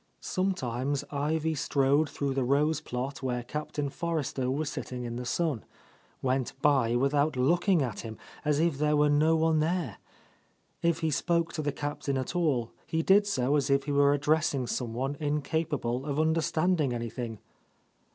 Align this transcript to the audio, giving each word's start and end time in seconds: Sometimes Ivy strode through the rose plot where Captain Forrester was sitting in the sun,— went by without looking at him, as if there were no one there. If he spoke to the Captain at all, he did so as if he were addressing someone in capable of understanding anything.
Sometimes 0.19 1.03
Ivy 1.11 1.53
strode 1.53 2.09
through 2.09 2.33
the 2.33 2.43
rose 2.43 2.81
plot 2.81 3.21
where 3.21 3.43
Captain 3.43 3.87
Forrester 3.87 4.49
was 4.49 4.67
sitting 4.71 5.03
in 5.03 5.15
the 5.15 5.27
sun,— 5.27 5.63
went 6.23 6.59
by 6.59 6.95
without 6.95 7.35
looking 7.35 7.83
at 7.83 7.99
him, 7.99 8.17
as 8.43 8.57
if 8.59 8.79
there 8.79 8.95
were 8.97 9.11
no 9.11 9.35
one 9.35 9.59
there. 9.59 9.97
If 10.81 11.01
he 11.01 11.11
spoke 11.11 11.53
to 11.53 11.61
the 11.61 11.71
Captain 11.71 12.17
at 12.17 12.35
all, 12.35 12.71
he 12.87 13.03
did 13.03 13.27
so 13.27 13.55
as 13.55 13.69
if 13.69 13.83
he 13.83 13.91
were 13.91 14.11
addressing 14.15 14.65
someone 14.65 15.17
in 15.19 15.43
capable 15.43 16.07
of 16.07 16.19
understanding 16.19 16.93
anything. 16.93 17.37